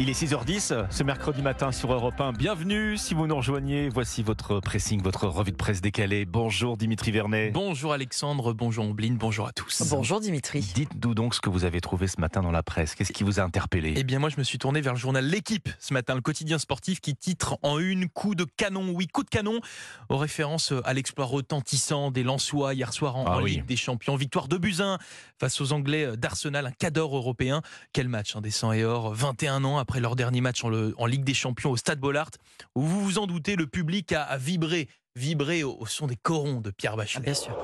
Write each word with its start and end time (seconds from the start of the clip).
Il 0.00 0.10
est 0.10 0.20
6h10 0.24 0.86
ce 0.90 1.02
mercredi 1.04 1.40
matin 1.40 1.70
sur 1.70 1.92
Europe 1.92 2.20
1. 2.20 2.32
Bienvenue 2.32 2.96
si 2.96 3.14
vous 3.14 3.28
nous 3.28 3.36
rejoignez. 3.36 3.88
Voici 3.88 4.24
votre 4.24 4.58
pressing, 4.58 5.00
votre 5.00 5.28
revue 5.28 5.52
de 5.52 5.56
presse 5.56 5.80
décalée. 5.80 6.24
Bonjour 6.24 6.76
Dimitri 6.76 7.12
Vernet. 7.12 7.52
Bonjour 7.52 7.92
Alexandre, 7.92 8.52
bonjour 8.54 8.86
Ombline, 8.86 9.16
bonjour 9.16 9.46
à 9.46 9.52
tous. 9.52 9.84
Bonjour 9.90 10.18
Dimitri. 10.18 10.68
Dites-nous 10.74 11.14
donc 11.14 11.36
ce 11.36 11.40
que 11.40 11.48
vous 11.48 11.64
avez 11.64 11.80
trouvé 11.80 12.08
ce 12.08 12.20
matin 12.20 12.42
dans 12.42 12.50
la 12.50 12.64
presse. 12.64 12.96
Qu'est-ce 12.96 13.12
qui 13.12 13.22
vous 13.22 13.38
a 13.38 13.44
interpellé? 13.44 13.94
Eh 13.96 14.02
bien 14.02 14.18
moi 14.18 14.30
je 14.30 14.36
me 14.36 14.42
suis 14.42 14.58
tourné 14.58 14.80
vers 14.80 14.94
le 14.94 14.98
journal 14.98 15.24
L'équipe 15.24 15.68
ce 15.78 15.94
matin, 15.94 16.16
le 16.16 16.22
quotidien 16.22 16.58
sportif 16.58 17.00
qui 17.00 17.14
titre 17.14 17.56
en 17.62 17.78
une 17.78 18.08
coup 18.08 18.34
de 18.34 18.44
canon, 18.56 18.90
oui 18.92 19.06
coup 19.06 19.22
de 19.22 19.30
canon, 19.30 19.60
aux 20.08 20.16
références 20.18 20.72
à 20.84 20.92
l'exploit 20.92 21.26
retentissant 21.26 22.10
des 22.10 22.24
Lensois 22.24 22.74
hier 22.74 22.92
soir 22.92 23.14
en, 23.14 23.26
Ah 23.26 23.36
en 23.38 23.42
oui. 23.42 23.52
Ligue 23.52 23.66
des 23.66 23.76
Champions. 23.76 24.16
Victoire 24.16 24.48
de 24.48 24.56
Buzyn 24.58 24.98
face 25.38 25.60
aux 25.60 25.72
Anglais 25.72 26.16
d'Arsenal, 26.16 26.66
un 26.66 26.72
cador 26.72 27.16
européen. 27.16 27.62
Quel 27.92 28.08
match 28.08 28.34
hein, 28.34 28.40
des 28.40 28.50
100 28.50 28.72
et 28.72 28.84
or, 28.84 29.14
21 29.14 29.62
ans 29.62 29.83
après 29.84 30.00
leur 30.00 30.16
dernier 30.16 30.40
match 30.40 30.64
en, 30.64 31.06
Ligue 31.06 31.24
des 31.24 31.34
Champions 31.34 31.70
au 31.70 31.76
Stade 31.76 32.00
Bollard, 32.00 32.30
où 32.74 32.80
vous 32.80 33.02
vous 33.02 33.18
en 33.18 33.26
doutez, 33.26 33.54
le 33.54 33.66
public 33.66 34.12
a, 34.12 34.22
a 34.22 34.38
vibré, 34.38 34.88
vibré 35.14 35.62
au, 35.62 35.84
son 35.84 36.06
des 36.06 36.16
corons 36.16 36.62
de 36.62 36.70
Pierre 36.70 36.94
Ah, 36.94 36.96
Bachelet. 36.96 37.24
bien 37.24 37.34
sûr. 37.34 37.54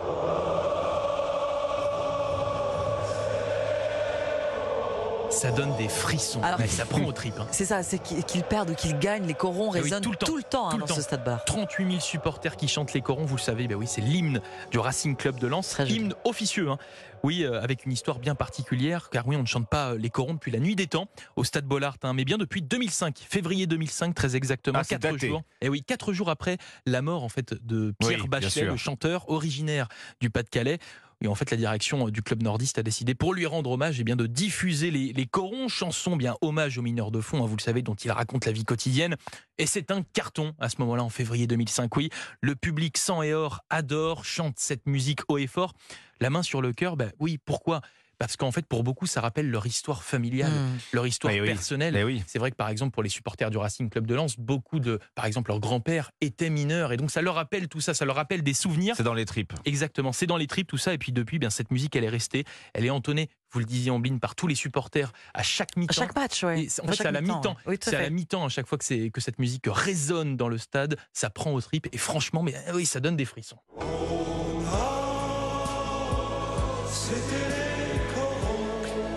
Ça 5.40 5.50
donne 5.50 5.74
des 5.78 5.88
frissons, 5.88 6.42
Alors- 6.42 6.60
Ouais, 6.60 6.66
ça 6.66 6.84
prend 6.84 7.02
aux 7.02 7.12
tripes. 7.12 7.38
hein. 7.40 7.46
C'est 7.50 7.64
ça, 7.64 7.82
c'est 7.82 7.98
qu'ils 7.98 8.42
perdent 8.42 8.68
ou 8.70 8.74
qu'ils 8.74 8.98
gagnent, 8.98 9.24
les 9.26 9.32
corons 9.32 9.70
Eh 9.72 9.78
oui, 9.78 9.84
résonnent 9.84 10.02
tout 10.02 10.10
le 10.10 10.16
temps, 10.18 10.26
tout 10.26 10.36
le 10.36 10.42
temps, 10.42 10.66
hein, 10.68 10.70
tout 10.72 10.76
le 10.76 10.80
dans 10.82 10.86
temps. 10.88 10.94
ce 10.96 11.00
stade 11.00 11.24
bar. 11.24 11.42
38 11.46 11.86
000 11.88 11.98
supporters 12.00 12.58
qui 12.58 12.68
chantent 12.68 12.92
les 12.92 13.00
corons, 13.00 13.24
vous 13.24 13.36
le 13.36 13.40
savez, 13.40 13.66
ben 13.66 13.74
oui, 13.76 13.86
c'est 13.86 14.02
l'hymne 14.02 14.42
du 14.70 14.78
Racing 14.78 15.16
Club 15.16 15.38
de 15.38 15.46
Lens, 15.46 15.70
Très 15.70 15.86
joli. 15.86 16.00
hymne 16.00 16.14
officieux. 16.24 16.68
hein. 16.68 16.76
Oui, 17.22 17.44
euh, 17.44 17.58
avec 17.62 17.86
une 17.86 17.92
histoire 17.92 18.18
bien 18.18 18.34
particulière, 18.34 19.08
car 19.08 19.26
oui, 19.26 19.34
on 19.36 19.40
ne 19.40 19.46
chante 19.46 19.66
pas 19.66 19.92
euh, 19.92 19.98
les 19.98 20.10
corons 20.10 20.34
depuis 20.34 20.50
la 20.50 20.58
nuit 20.58 20.76
des 20.76 20.86
temps 20.88 21.06
au 21.36 21.44
Stade 21.44 21.64
Bollard, 21.64 21.96
hein, 22.02 22.12
mais 22.12 22.26
bien 22.26 22.36
depuis 22.36 22.60
2005, 22.60 23.16
février 23.26 23.66
2005 23.66 24.14
très 24.14 24.36
exactement, 24.36 24.80
Ah, 24.80 24.84
c'est 24.84 24.98
quatre 24.98 25.12
daté. 25.14 25.28
jours. 25.28 25.42
Et 25.62 25.70
oui, 25.70 25.82
quatre 25.82 26.12
jours 26.12 26.28
après 26.28 26.58
la 26.84 27.00
mort 27.00 27.24
en 27.24 27.30
fait 27.30 27.54
de 27.64 27.94
Pierre 27.98 28.26
Bachelet, 28.28 28.64
le 28.66 28.76
chanteur 28.76 29.30
originaire 29.30 29.88
du 30.20 30.28
Pas-de-Calais. 30.28 30.78
Et 31.22 31.28
en 31.28 31.34
fait, 31.34 31.50
la 31.50 31.56
direction 31.56 32.06
euh, 32.06 32.10
du 32.10 32.22
club 32.22 32.42
nordiste 32.42 32.78
a 32.78 32.82
décidé, 32.82 33.14
pour 33.14 33.34
lui 33.34 33.46
rendre 33.46 33.70
hommage, 33.70 34.00
eh 34.00 34.04
bien, 34.04 34.16
de 34.16 34.26
diffuser 34.26 34.90
les, 34.90 35.12
les 35.12 35.26
corons, 35.26 35.68
chansons 35.68 36.16
bien 36.16 36.36
hommage 36.40 36.78
aux 36.78 36.82
mineurs 36.82 37.10
de 37.10 37.20
fond, 37.20 37.42
hein, 37.42 37.46
vous 37.46 37.56
le 37.56 37.62
savez, 37.62 37.82
dont 37.82 37.94
il 37.94 38.10
raconte 38.10 38.46
la 38.46 38.52
vie 38.52 38.64
quotidienne. 38.64 39.16
Et 39.58 39.66
c'est 39.66 39.90
un 39.90 40.02
carton 40.02 40.54
à 40.58 40.68
ce 40.68 40.76
moment-là, 40.78 41.04
en 41.04 41.10
février 41.10 41.46
2005. 41.46 41.94
Oui, 41.96 42.10
le 42.40 42.54
public 42.54 42.96
sang 42.96 43.22
et 43.22 43.34
or 43.34 43.60
adore, 43.68 44.24
chante 44.24 44.58
cette 44.58 44.86
musique 44.86 45.20
haut 45.28 45.38
et 45.38 45.46
fort. 45.46 45.74
La 46.20 46.30
main 46.30 46.42
sur 46.42 46.62
le 46.62 46.72
cœur, 46.72 46.96
ben 46.96 47.12
oui, 47.18 47.38
pourquoi 47.38 47.80
Parce 48.20 48.36
qu'en 48.36 48.52
fait, 48.52 48.66
pour 48.66 48.82
beaucoup, 48.84 49.06
ça 49.06 49.22
rappelle 49.22 49.50
leur 49.50 49.66
histoire 49.66 50.02
familiale, 50.04 50.50
Hmm. 50.52 50.78
leur 50.92 51.06
histoire 51.06 51.32
oui. 51.32 51.40
personnelle. 51.46 51.96
Eh 51.96 52.04
oui. 52.04 52.22
C'est 52.26 52.38
vrai 52.38 52.50
que 52.50 52.56
par 52.56 52.68
exemple 52.68 52.92
pour 52.92 53.02
les 53.02 53.08
supporters 53.08 53.48
du 53.50 53.56
Racing 53.56 53.88
Club 53.88 54.06
de 54.06 54.14
Lens, 54.14 54.38
beaucoup 54.38 54.78
de, 54.78 54.98
par 55.14 55.24
exemple 55.24 55.50
leur 55.50 55.58
grand-père 55.58 56.10
était 56.20 56.50
mineur 56.50 56.92
et 56.92 56.98
donc 56.98 57.10
ça 57.10 57.22
leur 57.22 57.34
rappelle 57.36 57.66
tout 57.68 57.80
ça, 57.80 57.94
ça 57.94 58.04
leur 58.04 58.16
rappelle 58.16 58.42
des 58.42 58.52
souvenirs. 58.52 58.94
C'est 58.94 59.02
dans 59.02 59.14
les 59.14 59.24
tripes. 59.24 59.54
Exactement, 59.64 60.12
c'est 60.12 60.26
dans 60.26 60.36
les 60.36 60.46
tripes 60.46 60.68
tout 60.68 60.76
ça 60.76 60.92
et 60.92 60.98
puis 60.98 61.12
depuis 61.12 61.38
bien 61.38 61.48
cette 61.48 61.70
musique 61.70 61.96
elle 61.96 62.04
est 62.04 62.10
restée, 62.10 62.44
elle 62.74 62.84
est 62.84 62.90
entonnée, 62.90 63.30
vous 63.52 63.58
le 63.60 63.64
disiez 63.64 63.90
en 63.90 64.02
par 64.20 64.34
tous 64.34 64.46
les 64.46 64.54
supporters 64.54 65.12
à 65.32 65.42
chaque 65.42 65.70
À 65.76 65.80
mi-temps. 65.80 65.94
chaque 65.94 66.14
match, 66.14 66.44
oui. 66.44 66.68
En 66.82 66.88
fait, 66.88 66.96
c'est 66.96 67.06
à 67.06 67.12
la 67.12 67.22
mi-temps. 67.22 67.56
Oui, 67.66 67.76
à 67.76 67.84
C'est 67.84 67.96
à 67.96 68.02
la 68.02 68.10
mi-temps 68.10 68.44
à 68.44 68.48
chaque 68.50 68.66
fois 68.66 68.76
que, 68.76 68.84
cette 68.84 69.38
musique 69.38 69.64
résonne 69.66 70.36
dans 70.36 70.48
le 70.48 70.58
stade, 70.58 70.96
ça 71.14 71.30
prend 71.30 71.52
aux 71.52 71.60
tripes 71.62 71.88
et 71.92 71.98
franchement, 71.98 72.42
mais 72.42 72.54
oui, 72.74 72.84
ça 72.84 73.00
donne 73.00 73.16
des 73.16 73.24
frissons. 73.24 73.58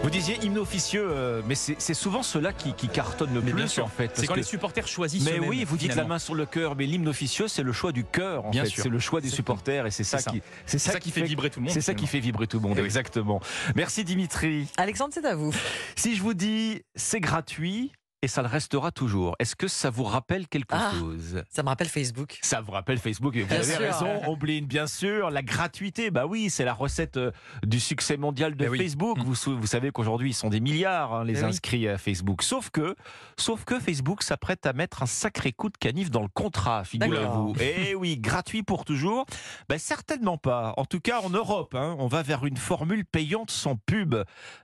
Vous 0.03 0.09
disiez 0.09 0.37
hymne 0.43 0.57
officieux, 0.57 1.05
euh, 1.09 1.41
mais 1.47 1.55
c'est 1.55 1.93
souvent 1.93 2.23
ceux-là 2.23 2.51
qui, 2.51 2.73
qui 2.73 2.89
cartonnent 2.89 3.33
le 3.33 3.39
Mais 3.41 3.51
plus 3.51 3.55
bien 3.57 3.67
sûr, 3.67 3.85
en 3.85 3.87
fait. 3.87 4.11
C'est 4.15 4.27
quand 4.27 4.33
que- 4.33 4.39
les 4.39 4.43
supporters 4.45 4.85
choisissent. 4.85 5.23
Mais 5.23 5.39
oui, 5.39 5.63
vous 5.63 5.77
dites 5.77 5.95
la 5.95 6.03
main 6.03 6.19
sur 6.19 6.35
le 6.35 6.45
cœur, 6.45 6.75
mais 6.75 6.85
l'hymne 6.85 7.07
officieux, 7.07 7.47
c'est 7.47 7.63
le 7.63 7.71
choix 7.71 7.93
du 7.93 8.03
cœur. 8.03 8.45
En 8.45 8.49
Bien 8.51 8.65
fait. 8.65 8.69
sûr. 8.71 8.83
C'est 8.83 8.89
le 8.89 8.99
choix 8.99 9.21
des 9.21 9.29
supporters 9.29 9.85
et 9.87 9.91
c'est 9.91 10.03
ça, 10.03 10.17
qui, 10.21 10.41
c'est 10.65 10.77
C'est 10.77 10.91
ça 10.91 10.99
qui 10.99 11.09
fait 11.11 11.21
vibrer 11.23 11.49
tout 11.49 11.59
le 11.61 11.65
monde. 11.65 11.73
C'est 11.73 11.81
ça 11.81 11.93
qui 11.93 12.05
fait 12.05 12.19
vibrer 12.19 12.47
tout 12.47 12.57
le 12.57 12.63
monde, 12.63 12.75
Eh 12.77 12.81
oui. 12.81 12.85
exactement. 12.85 13.39
Merci 13.75 14.03
Dimitri. 14.03 14.67
Alexandre, 14.77 15.11
c'est 15.13 15.25
à 15.25 15.35
vous. 15.35 15.53
Si 15.95 16.15
je 16.17 16.21
vous 16.21 16.33
dis 16.33 16.81
c'est 16.95 17.21
gratuit 17.21 17.91
et 18.23 18.27
ça 18.29 18.41
le 18.41 18.47
restera 18.47 18.89
toujours, 18.91 19.35
est-ce 19.37 19.53
que 19.55 19.67
ça 19.67 19.89
vous 19.89 20.05
rappelle 20.05 20.47
quelque 20.47 20.73
Ah. 20.73 20.91
chose? 20.97 21.43
Ça 21.49 21.61
me 21.61 21.67
rappelle 21.67 21.89
Facebook. 21.89 22.39
ça 22.41 22.61
vous 22.61 22.71
rappelle 22.71 22.97
Facebook 22.97 23.35
et 23.35 23.41
vous 23.41 23.47
Bien 23.49 23.57
avez 23.57 23.65
sûr. 23.65 23.79
raison, 23.79 24.07
Ombline, 24.27 24.65
bien 24.65 24.87
sûr. 24.87 25.29
La 25.29 25.41
gratuité, 25.41 26.09
bah 26.09 26.25
oui, 26.25 26.49
c'est 26.49 26.63
la 26.63 26.73
recette 26.73 27.17
euh, 27.17 27.31
du 27.63 27.81
succès 27.81 28.15
mondial 28.15 28.55
de 28.55 28.65
Eh. 28.73 28.77
Facebook. 28.77 29.17
Mm. 29.19 29.23
Vous, 29.23 29.67
savez 29.67 29.91
qu'aujourd'hui, 29.91 30.29
ils 30.29 30.33
sont 30.33 30.47
des 30.49 30.61
milliards, 30.61 31.13
hein, 31.13 31.25
les 31.25 31.39
Eh 31.39 31.43
oui. 31.43 31.49
inscrits 31.49 31.87
à 31.89 31.97
Facebook. 31.97 32.43
Sauf 32.43 32.69
que, 32.69 32.95
sauf 33.37 33.65
que 33.65 33.77
Facebook 33.77 34.23
s'apprête 34.23 34.65
à 34.65 34.71
mettre 34.71 35.03
un 35.03 35.07
sacré 35.07 35.51
coup 35.51 35.67
de 35.69 35.77
canif 35.77 36.09
dans 36.09 36.21
le 36.21 36.29
contrat, 36.29 36.85
figurez-vous. 36.85 37.55
Et 37.59 37.93
oui, 37.93 38.17
gratuit 38.17 38.63
pour 38.63 38.85
toujours. 38.85 39.25
Ben, 39.67 39.77
certainement 39.77 40.37
pas. 40.37 40.73
En 40.77 40.85
tout 40.85 41.01
cas, 41.01 41.19
en 41.19 41.29
Europe, 41.29 41.75
hein, 41.75 41.97
on 41.99 42.07
va 42.07 42.23
vers 42.23 42.45
une 42.45 42.55
formule 42.57 43.03
payante 43.05 43.51
sans 43.51 43.75
pub. 43.75 44.15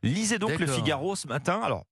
Lisez 0.01 0.39
donc 0.39 0.57
le. 0.57 0.65
Figaro 0.67 1.17
ce 1.17 1.27
matin. 1.27 1.59
Alors, 1.61 1.83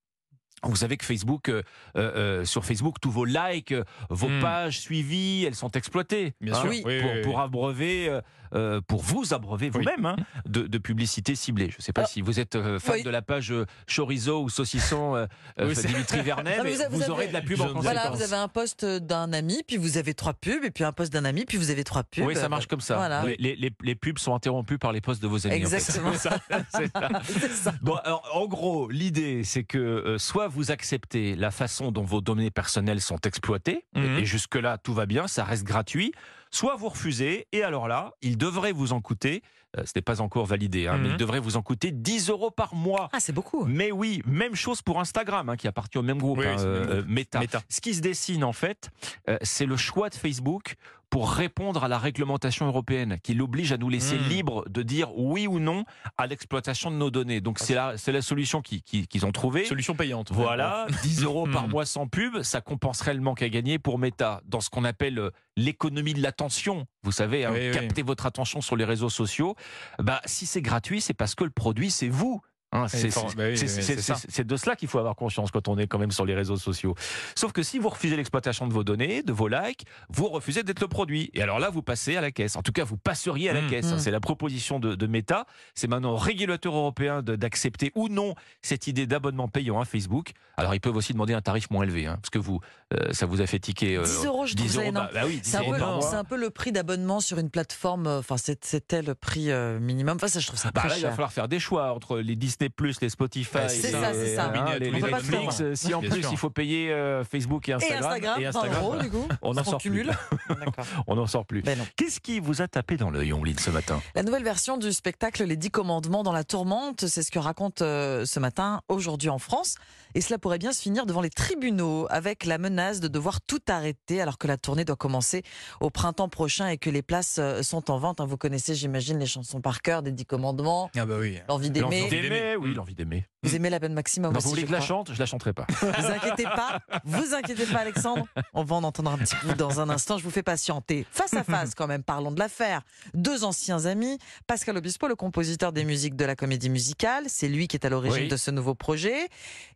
vous 0.64 0.76
savez 0.76 0.98
que 0.98 1.06
Facebook, 1.06 1.50
euh, 1.50 1.62
euh, 1.96 2.46
sur 2.46 2.66
Facebook, 2.66 2.96
tous 3.02 3.12
vos 3.12 3.26
likes, 3.26 3.72
euh, 3.72 3.84
vos 4.10 4.28
Hmm. 4.30 4.42
pages 4.42 4.80
suivies, 4.80 5.46
elles 5.46 5.56
sont 5.56 5.72
exploitées. 5.72 6.34
Bien 6.42 6.54
Hein, 6.54 6.62
sûr. 6.62 6.70
Oui. 6.70 6.84
Pour, 7.24 7.40
abreuver, 7.40 8.10
euh, 8.10 8.22
euh, 8.54 8.82
pour 8.88 9.02
vous 9.04 9.34
abreuver 9.34 9.70
Oui. 9.74 9.82
vous-même 9.84 10.06
hein, 10.06 10.16
de, 10.46 10.64
de 10.68 10.78
publicité 10.78 11.36
ciblée. 11.36 11.70
Je 11.70 11.78
ne 11.78 11.82
sais 11.82 11.94
pas 11.94 12.02
Alors, 12.02 12.10
si 12.10 12.22
vous 12.22 12.40
êtes 12.40 12.56
euh, 12.56 12.80
fan 12.80 12.96
oui. 12.96 13.04
de 13.04 13.10
la 13.10 13.22
page 13.22 13.52
euh, 13.52 13.66
chorizo 13.94 14.42
ou 14.44 14.50
saucisson 14.50 15.16
euh, 15.16 15.26
euh, 15.60 15.74
Dimitri 15.74 16.22
Vernet, 16.22 16.58
Non, 16.58 16.64
mais 16.64 16.72
vous 16.74 16.82
avez- 16.82 16.90
vous, 16.90 16.98
vous 16.98 17.04
avez- 17.04 17.12
aurez 17.12 17.28
de 17.28 17.34
la 17.34 17.42
pub 17.42 17.62
en. 17.62 17.74
Voilà, 17.80 18.10
vous 18.10 18.22
avez 18.22 18.36
un 18.36 18.48
poste 18.48 18.84
d'un 18.86 19.34
ami, 19.34 19.62
puis 19.68 19.78
vous 19.78 19.98
avez 19.98 20.14
trois 20.14 20.34
pubs, 20.34 20.64
et 20.64 20.72
puis 20.72 20.84
un 20.84 20.92
poste 20.94 21.12
d'un 21.14 21.26
ami, 21.26 21.46
puis 21.46 21.58
vous 21.58 21.70
avez 21.72 21.84
trois 21.84 22.04
pubs. 22.04 22.26
Oui, 22.26 22.36
ça 22.36 22.50
marche 22.50 22.68
comme 22.68 22.82
ça. 22.82 22.96
Voilà. 22.98 23.24
Les, 23.26 23.36
les- 23.38 23.56
les- 23.56 23.74
les 23.84 23.96
pubs 23.96 24.18
sont 24.18 24.34
interrompues 24.34 24.78
par 24.80 24.92
les 24.92 25.02
postes 25.02 25.22
de 25.22 25.28
vos 25.28 25.46
amis. 25.46 25.64
en 25.66 25.70
fait. 25.70 25.76
Exactement. 25.76 26.14
C'est 26.74 26.88
ça. 26.92 27.10
C'est 27.24 27.52
ça. 27.52 27.74
Bon, 27.82 27.96
alors, 28.04 28.28
en 28.34 28.48
gros, 28.48 28.90
l'idée, 28.90 29.44
c'est 29.44 29.64
que 29.64 29.78
euh, 29.78 30.18
soit 30.48 30.56
vous 30.56 30.72
acceptez 30.72 31.36
la 31.36 31.52
façon 31.52 31.92
dont 31.92 32.04
vos 32.04 32.22
données 32.22 32.52
personnelles 32.52 33.02
sont 33.02 33.20
exploitées, 33.26 33.86
et- 33.96 34.00
Mhm. 34.00 34.18
et, 34.20 34.26
jusque-là, 34.26 34.78
tout 34.78 34.94
va 34.94 35.06
bien, 35.06 35.28
ça 35.28 35.44
reste 35.44 35.64
gratuit, 35.66 36.14
soit 36.52 36.76
vous 36.78 36.88
refusez, 36.90 37.48
et 37.52 37.64
alors 37.64 37.88
là, 37.88 38.14
il 38.22 38.38
devrait 38.38 38.72
vous 38.72 38.94
en 38.94 39.02
coûter, 39.02 39.42
euh, 39.78 39.84
ce 39.86 39.92
n'est 39.96 40.02
pas 40.02 40.22
encore 40.22 40.46
validé, 40.46 40.88
hein, 40.88 40.98
mais 40.98 41.08
Mhm. 41.10 41.14
il 41.16 41.18
devrait 41.18 41.40
vous 41.42 41.58
en 41.58 41.62
coûter 41.62 41.92
10 41.92 42.30
euros 42.30 42.50
par 42.52 42.74
mois. 42.76 43.10
Ah, 43.12 43.20
c'est 43.20 43.34
beaucoup. 43.34 43.66
Mais 43.66 43.92
oui, 43.92 44.22
même 44.26 44.56
chose 44.56 44.82
pour 44.82 45.00
Instagram, 45.02 45.50
hein, 45.50 45.58
qui 45.58 45.68
appartient 45.68 45.98
au 45.98 46.04
même 46.04 46.20
groupe, 46.20 46.40
Oui, 46.40 46.48
hein, 46.48 46.56
euh. 46.60 47.04
Meta. 47.08 47.42
Ce 47.70 47.82
qui 47.82 47.94
se 47.94 48.02
dessine, 48.02 48.44
en 48.46 48.54
fait, 48.54 48.90
euh, 49.30 49.38
c'est 49.42 49.66
le 49.66 49.76
choix 49.76 50.10
de 50.10 50.16
Facebook 50.16 50.76
pour 51.10 51.32
répondre 51.32 51.84
à 51.84 51.88
la 51.88 51.98
réglementation 51.98 52.68
européenne, 52.68 53.18
qui 53.24 53.34
l'oblige 53.34 53.72
à 53.72 53.78
nous 53.78 53.90
laisser 53.90 54.18
Mhm. 54.18 54.28
libres 54.30 54.70
de 54.70 54.84
dire 54.84 55.18
oui 55.18 55.48
ou 55.48 55.60
non 55.60 55.86
à 56.18 56.28
l'exploitation 56.28 56.92
de 56.92 56.98
nos 56.98 57.10
données. 57.10 57.40
Donc 57.40 57.60
c'est 57.60 57.76
la, 57.76 57.98
c'est 57.98 58.12
la 58.12 58.22
solution 58.22 58.62
qui- 58.62 58.82
qui- 58.82 59.08
qu'ils 59.08 59.26
ont 59.26 59.32
trouvée. 59.32 59.66
Solution 59.66 59.96
payante. 59.96 60.32
Voilà, 60.32 60.86
10 61.04 61.24
euros 61.24 61.48
par 61.52 61.68
Hmm. 61.68 61.72
mois 61.72 61.86
sans 61.86 62.08
pub, 62.08 62.42
ça 62.44 62.60
compenserait 62.62 63.14
le 63.14 63.22
manque 63.22 63.42
à 63.42 63.50
gagner 63.50 63.80
pour 63.80 64.00
Meta 64.00 64.42
dans 64.46 64.60
ce 64.60 64.70
qu'on 64.70 64.84
appelle 64.84 65.18
euh, 65.20 65.32
l'économie 65.56 66.14
de 66.14 66.22
l'attention. 66.22 66.86
Vous 67.04 67.12
savez, 67.14 67.46
hein, 67.46 67.52
Oui, 67.54 67.70
oui. 67.70 67.72
capter 67.72 68.02
votre 68.04 68.26
attention 68.26 68.60
sur 68.62 68.76
les 68.76 68.86
réseaux 68.86 69.10
sociaux. 69.10 69.56
Bah, 70.00 70.22
si 70.26 70.46
c'est 70.46 70.62
gratuit, 70.62 71.00
c'est 71.02 71.14
parce 71.14 71.36
que 71.36 71.44
le 71.46 71.50
produit, 71.52 71.90
c'est 71.90 72.10
vous. 72.10 72.42
Hein, 72.74 72.88
c'est 72.90 73.08
bah 73.38 73.46
oui, 73.48 74.44
de 74.44 74.58
cela 74.58 74.76
qu'il 74.76 74.90
faut 74.90 75.00
avoir 75.00 75.16
conscience 75.16 75.52
quand 75.52 75.70
on 75.70 75.78
est 75.78 75.88
quand 75.88 76.00
même 76.00 76.12
sur 76.12 76.26
les 76.26 76.36
réseaux 76.36 76.58
sociaux. 76.58 76.96
Sauf 77.34 77.54
que 77.54 77.64
si 77.64 77.80
vous 77.80 77.88
refusez 77.88 78.18
l'exploitation 78.18 78.68
de 78.68 78.74
vos 78.74 78.84
données, 78.84 79.24
de 79.24 79.32
vos 79.32 79.48
likes, 79.48 79.86
vous 80.10 80.28
refusez 80.28 80.64
d'être 80.64 80.82
le 80.82 80.90
produit. 80.90 81.30
Et 81.34 81.42
alors 81.42 81.60
là, 81.60 81.70
vous 81.70 81.82
passez 81.82 82.18
à 82.18 82.22
la 82.22 82.30
caisse. 82.32 82.58
En 82.58 82.62
tout 82.64 82.74
cas, 82.74 82.84
vous 82.84 82.98
passeriez 82.98 83.50
à 83.50 83.54
la 83.54 83.62
Mm. 83.62 83.70
caisse. 83.70 83.94
Mm. 83.94 84.00
C'est 84.00 84.12
la 84.12 84.20
proposition 84.20 84.80
de, 84.82 84.96
de 84.96 85.08
Meta. 85.08 85.46
C'est 85.76 85.88
maintenant 85.88 86.12
au 86.12 86.18
régulateur 86.18 86.76
européen 86.76 87.22
d'accepter 87.22 87.94
ou 87.96 88.10
non 88.10 88.36
cette 88.62 88.88
idée 88.88 89.08
d'abonnement 89.08 89.48
payant 89.48 89.80
à 89.80 89.86
Facebook. 89.86 90.32
Alors, 90.58 90.76
ils 90.76 90.82
peuvent 90.82 90.96
aussi 90.98 91.14
demander 91.14 91.34
un 91.34 91.42
tarif 91.42 91.70
moins 91.72 91.84
élevé, 91.84 92.06
hein, 92.08 92.18
parce 92.22 92.32
que 92.32 92.40
vous, 92.40 92.60
euh, 92.94 93.14
ça 93.14 93.26
vous 93.26 93.40
a 93.42 93.48
fait 93.48 93.60
tiquer. 93.60 93.96
euh, 93.96 94.04
10 94.04 94.26
euros, 94.26 94.46
je 94.46 94.56
trouve 94.56 94.68
10 94.68 94.74
ça 94.74 94.82
euros, 94.82 94.92
bah, 94.92 95.10
bah 95.14 95.22
oui, 95.26 95.40
10 95.40 95.50
C'est 95.52 95.58
un, 95.58 95.62
euros 95.62 95.72
peu, 95.74 95.80
par 95.80 95.92
mois. 95.94 96.02
c'est 96.02 96.16
un 96.18 96.24
peu 96.26 96.36
le 96.36 96.50
prix 96.50 96.72
d'abonnement 96.74 97.22
sur 97.22 97.38
une 97.40 97.50
plateforme. 97.50 98.08
euh, 98.08 98.20
Enfin, 98.20 98.36
c'est- 98.38 98.66
c'était 98.66 99.02
le 99.02 99.16
prix 99.16 99.52
euh, 99.52 99.80
minimum. 99.80 100.18
Enfin, 100.18 100.28
ça, 100.28 100.40
je 100.42 100.48
trouve 100.48 100.60
ça 100.60 100.72
Bah 100.72 100.82
très 100.82 100.90
là, 100.90 100.98
il 100.98 101.04
va 101.04 101.12
falloir 101.12 101.32
faire 101.32 101.48
des 101.48 101.60
choix 101.60 101.94
entre 101.94 102.18
les 102.20 102.36
Disney+, 102.60 102.94
les 103.02 103.10
Spotify, 103.10 103.58
Ouais, 103.58 103.70
c'est 103.70 103.90
et, 103.90 103.92
ça, 103.92 104.14
c'est 104.14 104.36
ça. 104.36 104.46
hein, 104.46 104.50
Combiné 104.50 104.72
à 104.72 104.80
les. 104.80 104.92
Netflix. 104.92 105.64
Si 105.76 105.94
en 105.94 106.00
Bien 106.02 106.10
plus 106.10 106.22
sûr. 106.22 106.32
il 106.32 106.38
faut 106.38 106.50
payer 106.50 106.92
euh, 106.92 107.24
Facebook 107.24 107.68
et 107.70 107.72
Et 107.72 107.76
Instagram, 107.76 108.04
Instagram, 108.12 108.40
et 108.40 108.44
20 108.44 108.50
Instagram, 108.50 108.84
euros, 108.84 108.96
du 108.98 109.10
coup. 109.10 109.28
on 109.42 109.54
n'en 109.54 109.64
sort 109.64 109.80
plus. 109.80 109.90
cumule. 109.90 110.12
On 111.08 111.16
n'en 111.16 111.28
sort 111.28 111.46
plus. 111.46 111.62
Ben. 111.62 111.78
Qu'est-ce 111.96 112.20
qui 112.20 112.40
vous 112.40 112.62
a 112.62 112.68
tapé 112.68 112.98
dans 112.98 113.10
l'œil, 113.10 113.34
Ombline, 113.34 113.58
ce 113.58 113.70
matin? 113.70 114.02
La 114.16 114.24
nouvelle 114.24 114.44
version 114.44 114.78
du 114.78 114.92
spectacle 114.92 115.44
Les 115.44 115.56
Dix 115.58 115.72
Commandements 115.72 116.24
dans 116.24 116.32
la 116.34 116.44
tourmente, 116.44 117.06
c'est 117.08 117.24
ce 117.24 117.32
que 117.32 117.40
raconte 117.40 117.82
euh, 117.82 118.26
ce 118.26 118.40
matin, 118.40 118.82
aujourd'hui 118.88 119.30
en 119.30 119.40
France. 119.40 119.76
Et 120.16 120.22
cela 120.22 120.38
pourrait 120.40 120.58
bien 120.58 120.72
se 120.72 120.82
finir 120.82 121.06
devant 121.06 121.22
les 121.22 121.30
tribunaux, 121.30 122.08
avec 122.10 122.46
la 122.46 122.58
menace 122.58 123.00
de 123.00 123.08
devoir 123.08 123.42
tout 123.42 123.60
arrêter 123.68 124.22
alors 124.22 124.38
que 124.38 124.48
la 124.48 124.58
tournée 124.58 124.86
doit 124.86 124.96
commencer 124.96 125.44
au 125.80 125.90
printemps 125.90 126.30
prochain 126.30 126.68
et 126.70 126.78
que 126.78 126.90
les 126.90 127.02
places 127.02 127.38
euh, 127.40 127.62
sont 127.62 127.92
en 127.92 127.98
vente. 128.00 128.20
hein. 128.22 128.26
Vous 128.26 128.38
connaissez, 128.38 128.74
j'imagine, 128.76 129.20
les 129.20 129.26
chansons 129.26 129.62
par 129.62 129.82
cœur 129.82 130.02
des 130.02 130.12
Dix 130.12 130.26
Commandements, 130.26 130.90
Ah 130.98 131.06
bah 131.06 131.16
oui. 131.20 131.38
L'envie 131.50 131.70
d'aimer. 131.72 132.08
D'aimer, 132.48 132.56
oui, 132.56 132.74
l'envie 132.74 132.96
d'aimer. 132.96 133.26
Vous 133.44 133.56
aimez 133.56 133.70
la 133.70 133.80
belle 133.80 133.92
Maxime 133.92 134.28
vous 134.28 134.50
voulez 134.50 134.64
que 134.64 134.68
je 134.68 134.74
la 134.74 134.82
chante 134.82 135.14
Je 135.14 135.20
la 135.20 135.26
chanterai 135.26 135.54
pas. 135.54 135.66
Vous 135.82 136.12
inquiétez 136.12 136.44
pas, 136.44 136.80
vous 137.06 137.34
inquiétez 137.34 137.66
pas 137.66 137.80
Alexandre. 137.80 138.26
On 138.54 138.64
va 138.64 138.76
en 138.76 138.84
entendre 138.84 139.12
un 139.12 139.18
petit 139.18 139.36
peu 139.36 139.54
dans 139.54 139.80
un 139.80 139.90
instant. 139.90 140.18
Je 140.18 140.24
vous 140.24 140.32
fais 140.32 140.44
patienter. 140.44 141.06
Face 141.12 141.34
à 141.34 141.44
face 141.44 141.76
quand 141.76 141.88
même, 141.88 142.04
parlons 142.04 142.32
de 142.32 142.40
l'affaire. 142.40 142.82
Deux 143.14 143.44
anciens 143.44 143.86
amis. 143.86 144.18
Pascal 144.48 144.76
Obispo, 144.78 145.08
le 145.08 145.16
compositeur 145.16 145.72
des 145.72 145.86
musiques 145.86 146.16
de 146.16 146.26
la 146.26 146.36
comédie 146.36 146.70
musicale, 146.70 147.26
c'est 147.28 147.48
lui 147.48 147.68
qui 147.68 147.78
est 147.78 147.86
à 147.86 147.90
l'origine 147.90 148.28
de 148.28 148.38
ce 148.38 148.52
nouveau 148.52 148.76
projet. 148.76 149.30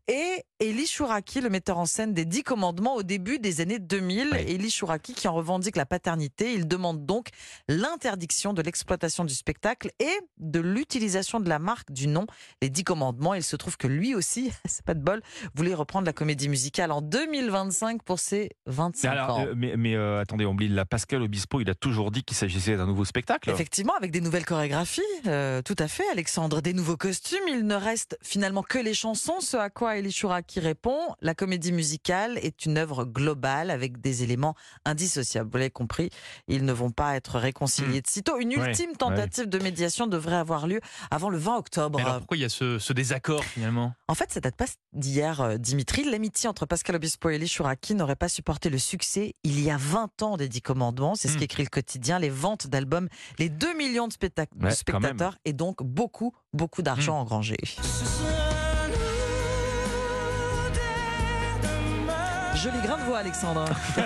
Et 0.07 0.43
Elie 0.61 0.87
Chouraki, 0.87 1.39
le 1.39 1.49
metteur 1.49 1.77
en 1.77 1.85
scène 1.85 2.13
des 2.13 2.25
Dix 2.25 2.43
Commandements 2.43 2.95
au 2.95 3.03
début 3.03 3.39
des 3.39 3.61
années 3.61 3.79
2000. 3.79 4.29
Oui. 4.31 4.55
Elie 4.55 4.71
Chouraki 4.71 5.13
qui 5.13 5.27
en 5.27 5.33
revendique 5.33 5.77
la 5.77 5.85
paternité. 5.85 6.53
Il 6.53 6.67
demande 6.67 7.05
donc 7.05 7.29
l'interdiction 7.69 8.53
de 8.53 8.61
l'exploitation 8.61 9.23
du 9.23 9.33
spectacle 9.33 9.91
et 9.99 10.19
de 10.37 10.59
l'utilisation 10.59 11.39
de 11.39 11.47
la 11.47 11.59
marque 11.59 11.91
du 11.91 12.07
nom 12.07 12.25
Les 12.61 12.69
Dix 12.69 12.83
Commandements. 12.83 13.33
Il 13.33 13.43
se 13.43 13.55
trouve 13.55 13.75
que 13.77 13.87
lui 13.87 14.13
aussi, 14.13 14.51
c'est 14.65 14.85
pas 14.85 14.93
de 14.93 14.99
bol, 15.01 15.21
voulait 15.55 15.73
reprendre 15.73 16.05
la 16.05 16.13
comédie 16.13 16.47
musicale 16.49 16.91
en 16.91 17.01
2025 17.01 18.03
pour 18.03 18.19
ses 18.19 18.51
25 18.67 19.09
Alors, 19.09 19.37
ans. 19.39 19.45
euh, 19.47 19.53
mais 19.55 19.75
mais 19.77 19.95
euh, 19.95 20.19
attendez, 20.21 20.45
on 20.45 20.51
oublie 20.51 20.67
la 20.67 20.85
Pascal 20.85 21.21
Obispo, 21.23 21.59
il 21.61 21.69
a 21.69 21.75
toujours 21.75 22.11
dit 22.11 22.23
qu'il 22.23 22.37
s'agissait 22.37 22.77
d'un 22.77 22.85
nouveau 22.85 23.05
spectacle. 23.05 23.49
Effectivement, 23.49 23.95
avec 23.95 24.11
des 24.11 24.21
nouvelles 24.21 24.45
chorégraphies, 24.45 25.01
euh, 25.25 25.61
tout 25.63 25.75
à 25.79 25.87
fait, 25.87 26.03
Alexandre, 26.11 26.61
des 26.61 26.73
nouveaux 26.73 26.97
costumes. 26.97 27.39
Il 27.47 27.65
ne 27.65 27.75
reste 27.75 28.17
finalement 28.21 28.63
que 28.63 28.77
les 28.77 28.93
chansons, 28.93 29.39
ce 29.39 29.57
à 29.57 29.69
quoi 29.69 29.97
Elie 29.97 30.11
Chouraki 30.11 30.59
répond. 30.59 30.99
La 31.21 31.33
comédie 31.33 31.71
musicale 31.71 32.37
est 32.43 32.65
une 32.65 32.77
œuvre 32.77 33.05
globale 33.05 33.71
avec 33.71 33.99
des 34.01 34.21
éléments 34.23 34.55
indissociables. 34.85 35.49
Vous 35.51 35.57
l'avez 35.57 35.69
compris, 35.71 36.09
ils 36.47 36.63
ne 36.65 36.73
vont 36.73 36.91
pas 36.91 37.15
être 37.15 37.39
réconciliés 37.39 38.01
de 38.01 38.07
sitôt. 38.07 38.37
Une 38.39 38.51
Ouais, 38.51 38.67
ultime 38.67 38.95
tentative 38.97 39.47
de 39.47 39.57
médiation 39.59 40.07
devrait 40.07 40.35
avoir 40.35 40.67
lieu 40.67 40.81
avant 41.09 41.29
le 41.29 41.37
20 41.37 41.55
octobre. 41.57 41.97
Mais 41.97 42.05
alors 42.05 42.17
pourquoi 42.19 42.35
il 42.37 42.41
y 42.41 42.45
a 42.45 42.49
ce, 42.51 42.77
ce 42.77 42.93
désaccord 42.93 43.43
finalement? 43.43 43.93
En 44.07 44.13
fait, 44.15 44.31
ça 44.31 44.39
date 44.39 44.55
pas 44.55 44.65
d'hier, 44.93 45.41
euh, 45.41 45.57
Dimitri. 45.57 46.03
L'amitié 46.03 46.47
entre 46.47 46.65
Pascal 46.67 46.95
Obispo 46.97 47.29
et 47.29 47.45
Chouraki 47.47 47.95
n'aurait 47.95 48.15
pas 48.15 48.29
supporté 48.29 48.69
le 48.69 48.77
succès 48.77 49.33
il 49.43 49.59
y 49.59 49.71
a 49.71 49.77
20 49.77 50.21
ans 50.21 50.37
des 50.37 50.47
Dix 50.49 50.61
Commandements. 50.61 51.15
C'est 51.15 51.27
ce 51.29 51.35
Hmm. 51.35 51.39
qu'écrit 51.39 51.63
le 51.63 51.69
quotidien. 51.69 52.19
Les 52.19 52.29
ventes 52.29 52.67
d'albums, 52.67 53.09
les 53.39 53.49
2 53.49 53.75
millions 53.75 54.07
de, 54.07 54.13
spectac- 54.13 54.49
Ouais, 54.61 54.71
spectateurs 54.71 55.37
et 55.45 55.53
donc 55.53 55.81
beaucoup, 55.81 56.33
beaucoup 56.53 56.81
d'argent 56.83 57.17
engrangé. 57.19 57.57
Joli 62.61 62.79
grain 62.85 62.97
de 62.97 63.03
voix, 63.03 63.17
Alexandre. 63.19 63.65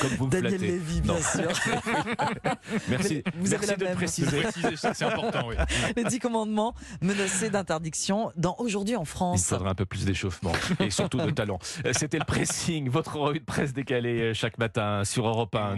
Comme 0.00 0.10
vous 0.18 0.26
me 0.26 0.30
Daniel 0.30 0.50
flattez. 0.58 0.66
Lévy, 0.66 1.00
bien 1.00 1.14
Non. 1.14 1.20
sûr. 1.20 1.50
Merci, 2.88 3.22
Vous 3.36 3.52
avez 3.54 3.66
merci 3.66 3.80
de 3.80 3.84
même. 3.84 3.94
préciser. 3.96 4.42
C'est 4.76 5.02
important, 5.04 5.48
oui. 5.48 5.56
Les 5.96 6.04
Dix 6.04 6.18
Commandements 6.20 6.74
menacés 7.00 7.50
d'interdiction 7.50 8.32
dans 8.36 8.54
Aujourd'hui 8.58 8.94
en 8.96 9.02
Il 9.02 9.06
France. 9.06 9.44
faudrait 9.46 9.70
un 9.70 9.74
peu 9.74 9.86
plus 9.86 10.04
d'échauffement 10.04 10.52
et 10.78 10.90
surtout 10.90 11.18
de 11.18 11.30
talent. 11.30 11.58
Euh, 11.84 11.92
C'était 11.94 12.18
le 12.18 12.24
pressing, 12.24 12.88
votre 12.88 13.16
revue 13.16 13.40
de 13.40 13.44
presse 13.44 13.72
décalée 13.72 14.20
euh, 14.30 14.34
chaque 14.34 14.58
matin 14.58 15.02
sur 15.04 15.26
Europe 15.26 15.54
1. 15.54 15.70